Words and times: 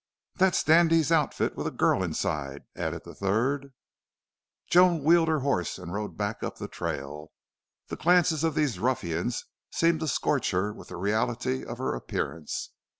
"Thet's 0.35 0.63
Dandy's 0.63 1.11
outfit 1.11 1.55
with 1.55 1.67
a 1.67 1.69
girl 1.69 2.01
inside," 2.01 2.63
added 2.75 3.03
the 3.03 3.13
third. 3.13 3.71
Joan 4.67 5.03
wheeled 5.03 5.27
her 5.27 5.41
horse 5.41 5.77
and 5.77 5.93
rode 5.93 6.17
back 6.17 6.41
up 6.41 6.57
the 6.57 6.67
trail. 6.67 7.31
The 7.89 7.97
glances 7.97 8.43
of 8.43 8.55
these 8.55 8.79
ruffians 8.79 9.45
seemed 9.71 9.99
to 9.99 10.07
scorch 10.07 10.49
her 10.49 10.73
with 10.73 10.87
the 10.87 10.97
reality 10.97 11.63
of 11.63 11.77
her 11.77 11.93
appearance. 11.93 12.71